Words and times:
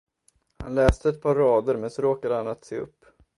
Han 0.63 0.75
läste 0.75 1.09
ett 1.09 1.21
par 1.21 1.35
rader, 1.35 1.77
men 1.77 1.89
så 1.89 2.01
råkade 2.01 2.35
han 2.35 2.47
att 2.47 2.65
se 2.65 2.77
upp. 2.77 3.05